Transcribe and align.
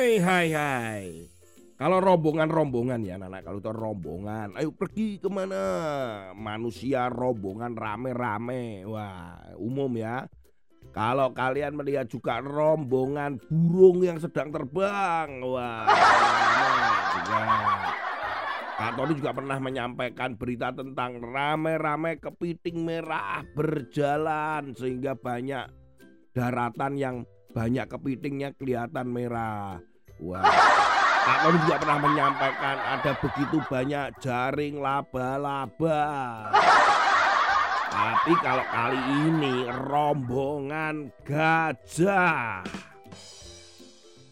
Hai 0.00 0.48
hai. 0.48 1.28
Kalau 1.76 2.00
rombongan-rombongan 2.00 3.04
ya 3.04 3.20
anak-anak, 3.20 3.44
kalau 3.44 3.58
itu 3.60 3.68
rombongan, 3.68 4.48
ayo 4.56 4.72
pergi 4.72 5.20
ke 5.20 5.28
mana? 5.28 5.60
Manusia 6.32 7.12
rombongan 7.12 7.76
rame-rame, 7.76 8.88
wah 8.88 9.36
umum 9.60 9.92
ya. 10.00 10.24
Kalau 10.96 11.36
kalian 11.36 11.76
melihat 11.76 12.08
juga 12.08 12.40
rombongan 12.40 13.44
burung 13.52 14.00
yang 14.00 14.16
sedang 14.16 14.48
terbang, 14.48 15.44
wah 15.44 15.84
juga. 17.20 17.40
Kak 18.80 18.92
Tony 18.96 19.12
juga 19.20 19.36
pernah 19.36 19.58
menyampaikan 19.60 20.32
berita 20.32 20.72
tentang 20.72 21.20
rame-rame 21.20 22.16
kepiting 22.16 22.88
merah 22.88 23.44
berjalan 23.52 24.72
sehingga 24.72 25.12
banyak 25.12 25.68
daratan 26.32 26.96
yang 26.96 27.16
banyak 27.50 27.86
kepitingnya 27.90 28.54
kelihatan 28.54 29.06
merah. 29.10 29.82
Wah. 30.22 30.44
Kak 31.20 31.38
Tony 31.44 31.58
juga 31.62 31.76
pernah 31.76 31.98
menyampaikan 32.00 32.76
ada 32.80 33.12
begitu 33.20 33.56
banyak 33.68 34.06
jaring 34.24 34.80
laba-laba. 34.80 36.00
Tapi 37.90 38.32
kalau 38.40 38.64
kali 38.64 39.02
ini 39.28 39.54
rombongan 39.68 41.12
gajah. 41.28 42.64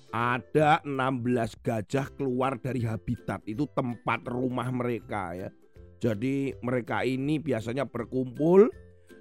Ada 0.08 0.80
16 0.88 1.60
gajah 1.60 2.08
keluar 2.16 2.56
dari 2.56 2.80
habitat 2.88 3.44
itu 3.44 3.68
tempat 3.68 4.24
rumah 4.24 4.72
mereka 4.72 5.36
ya. 5.36 5.52
Jadi 6.00 6.56
mereka 6.64 7.04
ini 7.04 7.36
biasanya 7.36 7.84
berkumpul 7.84 8.72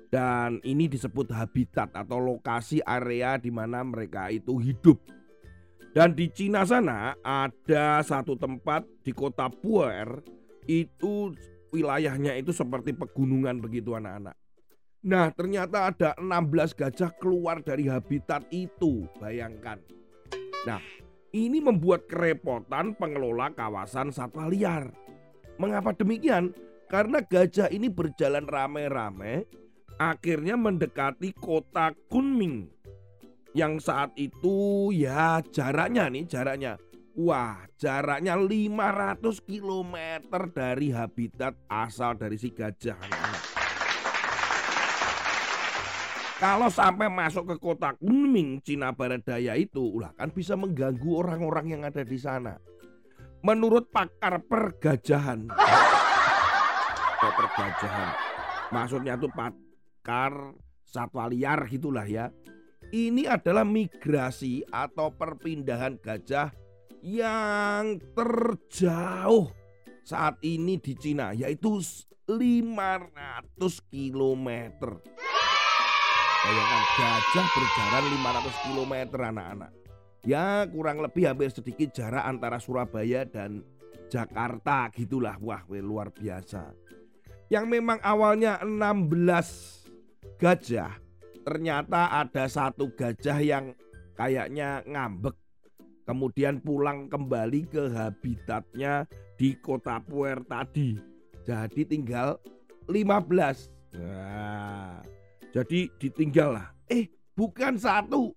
dan 0.07 0.63
ini 0.63 0.87
disebut 0.87 1.35
habitat 1.35 1.91
atau 1.91 2.19
lokasi 2.19 2.79
area 2.83 3.35
di 3.35 3.51
mana 3.51 3.83
mereka 3.83 4.31
itu 4.31 4.55
hidup. 4.59 4.99
Dan 5.91 6.13
di 6.13 6.29
Cina 6.29 6.63
sana 6.63 7.17
ada 7.25 7.99
satu 8.05 8.37
tempat 8.37 8.85
di 9.01 9.11
kota 9.11 9.49
Puer 9.49 10.21
itu 10.69 11.33
wilayahnya 11.73 12.37
itu 12.37 12.53
seperti 12.53 12.93
pegunungan 12.93 13.59
begitu 13.59 13.97
anak-anak. 13.97 14.37
Nah 15.07 15.31
ternyata 15.33 15.91
ada 15.91 16.09
16 16.19 16.77
gajah 16.77 17.11
keluar 17.17 17.63
dari 17.63 17.89
habitat 17.89 18.45
itu 18.53 19.09
bayangkan. 19.17 19.81
Nah 20.67 20.83
ini 21.35 21.59
membuat 21.59 22.07
kerepotan 22.07 22.95
pengelola 22.95 23.51
kawasan 23.51 24.13
satwa 24.13 24.47
liar. 24.47 24.91
Mengapa 25.57 25.91
demikian? 25.97 26.53
Karena 26.87 27.19
gajah 27.19 27.67
ini 27.67 27.91
berjalan 27.91 28.47
rame-rame 28.47 29.43
akhirnya 29.97 30.53
mendekati 30.53 31.33
kota 31.33 31.93
Kunming 32.09 32.69
yang 33.57 33.81
saat 33.81 34.13
itu 34.13 34.89
ya 34.93 35.41
jaraknya 35.49 36.09
nih 36.13 36.25
jaraknya 36.29 36.77
Wah 37.17 37.65
jaraknya 37.81 38.37
500 38.37 39.41
km 39.41 39.97
dari 40.53 40.93
habitat 40.93 41.57
asal 41.65 42.13
dari 42.13 42.37
si 42.37 42.53
gajah. 42.53 42.93
Kalau 46.37 46.69
sampai 46.69 47.09
masuk 47.09 47.49
ke 47.49 47.55
kota 47.57 47.97
Kunming, 47.97 48.61
Cina 48.61 48.93
Barat 48.93 49.25
Daya 49.25 49.57
itu, 49.57 49.81
ulah 49.97 50.13
kan 50.13 50.29
bisa 50.29 50.53
mengganggu 50.53 51.09
orang-orang 51.09 51.65
yang 51.73 51.81
ada 51.89 52.05
di 52.05 52.21
sana. 52.21 52.61
Menurut 53.41 53.89
pakar 53.89 54.37
pergajahan, 54.45 55.49
pergajahan, 57.41 58.09
maksudnya 58.69 59.17
tuh 59.17 59.33
pakar 60.07 60.55
satwa 60.87 61.27
liar 61.27 61.67
gitulah 61.67 62.07
ya. 62.07 62.31
Ini 62.95 63.27
adalah 63.27 63.67
migrasi 63.67 64.63
atau 64.71 65.11
perpindahan 65.11 65.99
gajah 65.99 66.55
yang 67.03 67.99
terjauh 68.15 69.51
saat 70.07 70.39
ini 70.47 70.79
di 70.79 70.95
Cina 70.95 71.35
yaitu 71.35 71.83
500 72.23 73.59
km. 73.91 74.47
Bayangkan 76.39 76.83
gajah 76.95 77.47
berjalan 77.51 78.03
500 78.07 78.63
km 78.63 78.93
anak-anak. 79.11 79.71
Ya 80.23 80.63
kurang 80.71 81.03
lebih 81.03 81.27
hampir 81.27 81.51
sedikit 81.51 81.91
jarak 81.91 82.23
antara 82.23 82.63
Surabaya 82.63 83.27
dan 83.27 83.59
Jakarta 84.07 84.87
gitulah. 84.95 85.35
Wah 85.43 85.67
luar 85.67 86.15
biasa. 86.15 86.71
Yang 87.51 87.65
memang 87.67 87.99
awalnya 87.99 88.63
16 88.63 89.76
gajah 90.37 90.93
ternyata 91.43 92.13
ada 92.13 92.45
satu 92.45 92.93
gajah 92.93 93.37
yang 93.41 93.73
kayaknya 94.13 94.85
ngambek 94.85 95.35
kemudian 96.07 96.63
pulang 96.63 97.11
kembali 97.11 97.67
ke 97.67 97.91
habitatnya 97.91 99.03
di 99.35 99.59
kota 99.59 99.99
Puer 99.99 100.39
tadi. 100.47 100.95
Jadi 101.43 101.83
tinggal 101.83 102.39
15. 102.87 103.67
Nah, 103.99 105.03
jadi 105.51 105.91
ditinggal 105.99 106.55
lah. 106.55 106.67
Eh, 106.87 107.11
bukan 107.35 107.75
satu. 107.75 108.31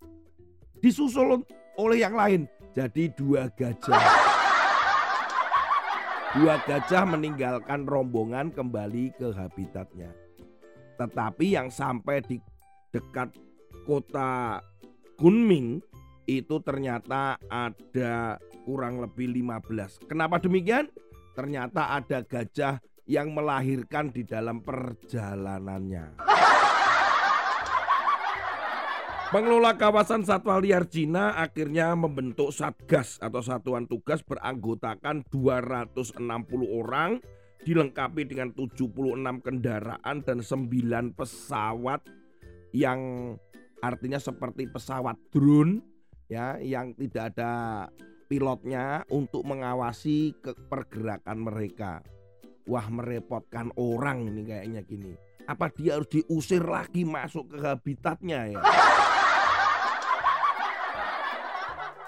Disusul 0.83 1.47
oleh 1.79 1.99
yang 2.03 2.19
lain. 2.19 2.51
Jadi 2.75 3.11
dua 3.15 3.51
gajah. 3.55 4.03
Dua 6.31 6.55
gajah 6.63 7.03
meninggalkan 7.11 7.87
rombongan 7.87 8.55
kembali 8.55 9.11
ke 9.19 9.35
habitatnya. 9.35 10.15
Tetapi 11.01 11.57
yang 11.57 11.73
sampai 11.73 12.21
di 12.21 12.37
dekat 12.93 13.33
kota 13.89 14.61
Kunming 15.17 15.81
itu 16.29 16.61
ternyata 16.61 17.41
ada 17.49 18.37
kurang 18.69 19.01
lebih 19.01 19.33
15. 19.33 20.05
Kenapa 20.05 20.37
demikian? 20.37 20.93
Ternyata 21.33 21.97
ada 21.97 22.21
gajah 22.21 22.81
yang 23.09 23.33
melahirkan 23.33 24.13
di 24.13 24.29
dalam 24.29 24.61
perjalanannya. 24.61 26.21
Pengelola 29.31 29.79
kawasan 29.79 30.27
satwa 30.27 30.59
liar 30.59 30.91
Cina 30.91 31.39
akhirnya 31.39 31.95
membentuk 31.95 32.51
Satgas 32.51 33.15
atau 33.23 33.39
satuan 33.39 33.87
tugas 33.87 34.27
beranggotakan 34.27 35.23
260 35.31 36.19
orang 36.67 37.23
dilengkapi 37.65 38.25
dengan 38.25 38.53
76 38.57 39.21
kendaraan 39.45 40.17
dan 40.25 40.39
9 40.41 41.17
pesawat 41.17 42.01
yang 42.73 43.01
artinya 43.81 44.21
seperti 44.21 44.69
pesawat 44.69 45.17
drone 45.33 45.81
ya 46.31 46.57
yang 46.61 46.95
tidak 46.95 47.35
ada 47.35 47.53
pilotnya 48.31 49.03
untuk 49.11 49.43
mengawasi 49.43 50.39
ke 50.39 50.55
pergerakan 50.71 51.39
mereka. 51.43 52.01
Wah 52.71 52.87
merepotkan 52.87 53.75
orang 53.75 54.31
ini 54.31 54.47
kayaknya 54.47 54.81
gini. 54.87 55.13
Apa 55.51 55.67
dia 55.75 55.99
harus 55.99 56.07
diusir 56.07 56.63
lagi 56.63 57.03
masuk 57.03 57.51
ke 57.51 57.59
habitatnya 57.59 58.55
ya? 58.55 58.63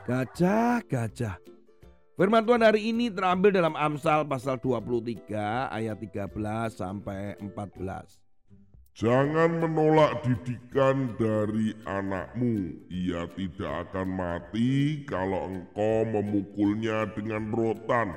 Gajah, 0.02 0.82
gajah. 0.86 1.51
Firman 2.22 2.47
Tuhan 2.47 2.62
hari 2.62 2.94
ini 2.94 3.10
terambil 3.10 3.50
dalam 3.50 3.75
Amsal 3.75 4.22
pasal 4.22 4.55
23 4.55 5.75
ayat 5.75 5.99
13 5.99 6.31
sampai 6.71 7.34
14. 7.43 7.50
Jangan 8.94 9.59
menolak 9.59 10.22
didikan 10.22 11.19
dari 11.19 11.75
anakmu. 11.82 12.78
Ia 12.94 13.27
tidak 13.34 13.91
akan 13.91 14.06
mati 14.15 15.03
kalau 15.03 15.50
engkau 15.50 16.06
memukulnya 16.15 17.11
dengan 17.11 17.50
rotan. 17.50 18.14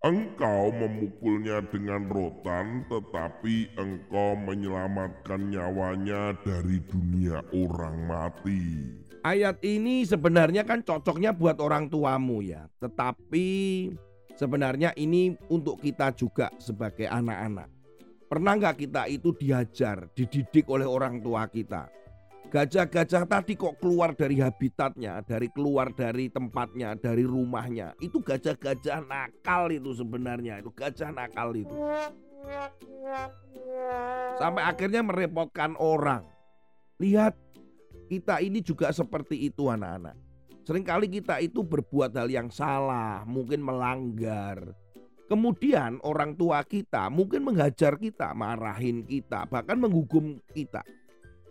Engkau 0.00 0.72
memukulnya 0.72 1.60
dengan 1.68 2.08
rotan, 2.08 2.88
tetapi 2.88 3.68
engkau 3.76 4.32
menyelamatkan 4.32 5.44
nyawanya 5.44 6.40
dari 6.40 6.80
dunia 6.88 7.44
orang 7.52 8.00
mati. 8.08 8.64
Ayat 9.20 9.60
ini 9.60 10.08
sebenarnya 10.08 10.64
kan 10.64 10.80
cocoknya 10.80 11.36
buat 11.36 11.60
orang 11.60 11.92
tuamu 11.92 12.40
ya, 12.40 12.64
tetapi 12.80 13.48
sebenarnya 14.32 14.96
ini 14.96 15.36
untuk 15.52 15.76
kita 15.76 16.16
juga 16.16 16.48
sebagai 16.56 17.04
anak-anak. 17.04 17.68
Pernah 18.32 18.52
nggak 18.56 18.76
kita 18.80 19.12
itu 19.12 19.36
diajar, 19.36 20.08
dididik 20.16 20.64
oleh 20.72 20.88
orang 20.88 21.20
tua 21.20 21.44
kita? 21.52 21.92
Gajah-gajah 22.48 23.28
tadi 23.28 23.60
kok 23.60 23.76
keluar 23.76 24.16
dari 24.16 24.40
habitatnya, 24.40 25.20
dari 25.20 25.52
keluar 25.52 25.92
dari 25.92 26.32
tempatnya, 26.32 26.96
dari 26.96 27.22
rumahnya. 27.28 27.92
Itu 28.00 28.24
gajah-gajah 28.24 29.04
nakal 29.04 29.68
itu 29.68 30.00
sebenarnya, 30.00 30.64
itu 30.64 30.72
gajah 30.72 31.12
nakal 31.12 31.52
itu. 31.52 31.76
Sampai 34.40 34.64
akhirnya 34.64 35.04
merepotkan 35.04 35.76
orang. 35.76 36.24
Lihat, 36.96 37.36
kita 38.10 38.42
ini 38.42 38.58
juga 38.58 38.90
seperti 38.90 39.46
itu 39.46 39.70
anak-anak. 39.70 40.18
Seringkali 40.66 41.06
kita 41.06 41.38
itu 41.38 41.62
berbuat 41.62 42.10
hal 42.18 42.26
yang 42.26 42.50
salah, 42.50 43.22
mungkin 43.22 43.62
melanggar, 43.62 44.74
Kemudian 45.30 46.02
orang 46.02 46.34
tua 46.34 46.66
kita 46.66 47.06
mungkin 47.06 47.46
menghajar 47.46 47.94
kita, 47.94 48.34
marahin 48.34 49.06
kita, 49.06 49.46
bahkan 49.46 49.78
menghukum 49.78 50.42
kita. 50.50 50.82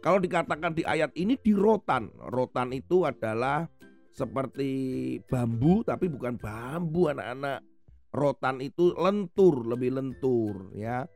Kalau 0.04 0.20
dikatakan 0.20 0.76
di 0.76 0.84
ayat 0.84 1.16
ini 1.16 1.40
di 1.40 1.56
rotan. 1.56 2.12
Rotan 2.28 2.76
itu 2.76 3.08
adalah 3.08 3.72
seperti 4.12 5.16
bambu 5.32 5.88
tapi 5.88 6.12
bukan 6.12 6.36
bambu 6.36 7.08
anak-anak. 7.08 7.64
Rotan 8.12 8.60
itu 8.60 8.92
lentur, 9.00 9.64
lebih 9.64 9.96
lentur 9.96 10.76
ya. 10.76 11.08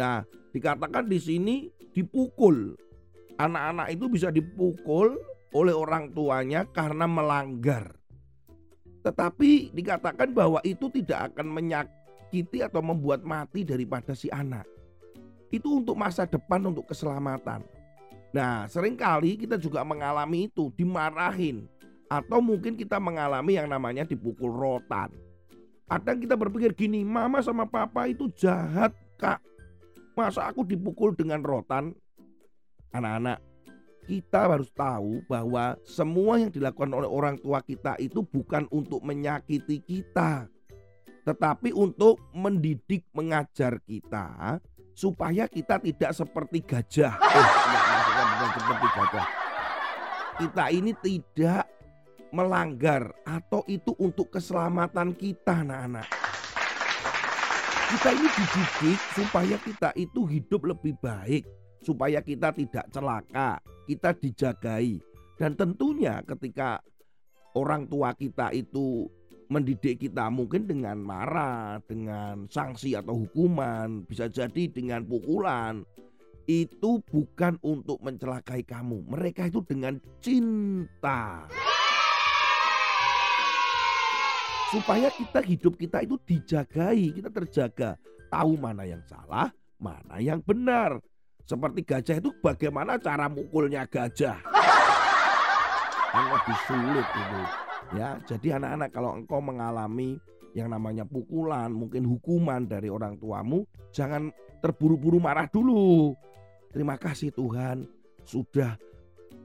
Nah, 0.00 0.24
dikatakan 0.56 1.12
di 1.12 1.20
sini 1.20 1.68
dipukul. 1.92 2.80
Anak-anak 3.36 3.92
itu 3.92 4.08
bisa 4.08 4.32
dipukul 4.32 5.20
oleh 5.52 5.74
orang 5.76 6.12
tuanya 6.16 6.64
karena 6.64 7.04
melanggar. 7.04 7.92
Tetapi 9.04 9.76
dikatakan 9.76 10.32
bahwa 10.32 10.58
itu 10.64 10.88
tidak 10.88 11.32
akan 11.32 11.52
menyakiti 11.52 12.64
atau 12.64 12.80
membuat 12.80 13.22
mati 13.22 13.62
daripada 13.62 14.16
si 14.16 14.32
anak. 14.32 14.64
Itu 15.52 15.78
untuk 15.78 15.94
masa 15.94 16.26
depan, 16.26 16.64
untuk 16.66 16.90
keselamatan. 16.90 17.62
Nah, 18.34 18.66
sering 18.66 18.98
kali 18.98 19.38
kita 19.38 19.60
juga 19.60 19.86
mengalami 19.86 20.50
itu, 20.50 20.72
dimarahin. 20.74 21.70
Atau 22.10 22.42
mungkin 22.42 22.74
kita 22.74 22.98
mengalami 22.98 23.56
yang 23.60 23.70
namanya 23.70 24.02
dipukul 24.02 24.50
rotan. 24.50 25.12
Kadang 25.86 26.18
kita 26.18 26.34
berpikir 26.34 26.74
gini, 26.74 27.06
mama 27.06 27.38
sama 27.44 27.62
papa 27.62 28.10
itu 28.10 28.26
jahat 28.34 28.90
kak. 29.20 29.38
Masa 30.18 30.50
aku 30.50 30.66
dipukul 30.66 31.14
dengan 31.14 31.44
rotan? 31.46 31.94
Anak-anak, 32.94 33.38
kita 34.06 34.46
harus 34.46 34.70
tahu 34.70 35.20
bahwa 35.26 35.74
semua 35.82 36.38
yang 36.38 36.50
dilakukan 36.54 36.94
oleh 36.94 37.10
orang 37.10 37.36
tua 37.42 37.58
kita 37.60 37.98
itu 37.98 38.22
bukan 38.22 38.70
untuk 38.70 39.02
menyakiti 39.02 39.82
kita, 39.82 40.46
tetapi 41.26 41.74
untuk 41.74 42.22
mendidik, 42.30 43.02
mengajar 43.10 43.82
kita 43.82 44.62
supaya 44.94 45.50
kita 45.50 45.82
tidak 45.82 46.14
seperti 46.14 46.62
gajah. 46.62 47.18
Eh, 47.18 47.48
maksudnya 47.66 48.24
bukan 48.30 48.48
seperti 48.54 48.88
gajah. 48.94 49.26
Kita 50.36 50.64
ini 50.70 50.92
tidak 51.02 51.64
melanggar 52.30 53.10
atau 53.26 53.66
itu 53.66 53.90
untuk 53.98 54.30
keselamatan 54.30 55.18
kita, 55.18 55.66
anak-anak. 55.66 56.06
Kita 57.86 58.10
ini 58.14 58.28
dididik 58.28 59.00
supaya 59.14 59.56
kita 59.62 59.90
itu 59.94 60.26
hidup 60.26 60.66
lebih 60.66 60.98
baik, 60.98 61.46
supaya 61.82 62.20
kita 62.22 62.52
tidak 62.52 62.86
celaka, 62.92 63.60
kita 63.88 64.14
dijagai. 64.16 65.00
Dan 65.36 65.52
tentunya 65.52 66.24
ketika 66.24 66.80
orang 67.56 67.88
tua 67.88 68.12
kita 68.16 68.52
itu 68.52 69.08
mendidik 69.46 70.02
kita 70.02 70.26
mungkin 70.26 70.66
dengan 70.66 70.98
marah, 70.98 71.78
dengan 71.86 72.50
sanksi 72.50 72.98
atau 72.98 73.26
hukuman, 73.26 74.02
bisa 74.06 74.26
jadi 74.26 74.68
dengan 74.70 75.06
pukulan. 75.06 75.86
Itu 76.46 77.02
bukan 77.02 77.58
untuk 77.66 77.98
mencelakai 78.06 78.62
kamu. 78.62 79.02
Mereka 79.10 79.50
itu 79.50 79.66
dengan 79.66 79.98
cinta. 80.22 81.42
Supaya 84.70 85.10
kita 85.10 85.42
hidup 85.42 85.74
kita 85.74 86.06
itu 86.06 86.14
dijagai, 86.22 87.18
kita 87.18 87.30
terjaga. 87.34 87.90
Tahu 88.30 88.52
mana 88.58 88.86
yang 88.86 89.02
salah, 89.10 89.50
mana 89.78 90.22
yang 90.22 90.38
benar. 90.42 91.02
Seperti 91.46 91.86
gajah 91.86 92.18
itu 92.18 92.34
bagaimana 92.42 92.98
cara 92.98 93.30
mukulnya 93.30 93.86
gajah? 93.86 94.42
Kan 96.10 96.24
lebih 96.34 96.58
sulit 96.66 97.06
itu. 97.06 97.40
Ya, 97.94 98.18
jadi 98.26 98.58
anak-anak 98.58 98.90
kalau 98.90 99.14
engkau 99.14 99.38
mengalami 99.38 100.18
yang 100.58 100.74
namanya 100.74 101.06
pukulan, 101.06 101.70
mungkin 101.70 102.02
hukuman 102.02 102.66
dari 102.66 102.90
orang 102.90 103.14
tuamu, 103.22 103.62
jangan 103.94 104.34
terburu-buru 104.58 105.22
marah 105.22 105.46
dulu. 105.46 106.18
Terima 106.74 106.98
kasih 106.98 107.30
Tuhan 107.30 107.86
sudah 108.26 108.74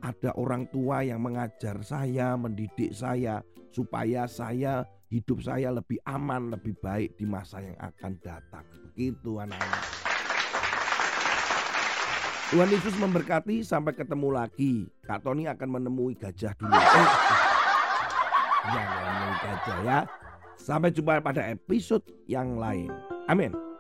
ada 0.02 0.34
orang 0.42 0.66
tua 0.74 1.06
yang 1.06 1.22
mengajar 1.22 1.86
saya, 1.86 2.34
mendidik 2.34 2.98
saya 2.98 3.46
supaya 3.70 4.26
saya 4.26 4.82
hidup 5.14 5.46
saya 5.46 5.70
lebih 5.70 6.02
aman, 6.10 6.50
lebih 6.50 6.74
baik 6.82 7.14
di 7.14 7.30
masa 7.30 7.62
yang 7.62 7.78
akan 7.78 8.18
datang. 8.26 8.66
Begitu 8.90 9.38
anak-anak. 9.38 10.11
Tuhan 12.52 12.68
Yesus 12.68 12.92
memberkati 13.00 13.64
sampai 13.64 13.96
ketemu 13.96 14.28
lagi. 14.36 14.84
Kak 15.08 15.24
Tony 15.24 15.48
akan 15.48 15.80
menemui 15.80 16.20
gajah 16.20 16.52
dulu. 16.60 16.76
Eh, 18.62 18.70
jangan 18.78 18.94
menemui 18.94 19.36
gajah 19.42 19.78
ya. 19.82 20.00
Sampai 20.54 20.94
jumpa 20.94 21.18
pada 21.18 21.42
episode 21.50 22.06
yang 22.30 22.62
lain. 22.62 22.94
Amin. 23.26 23.71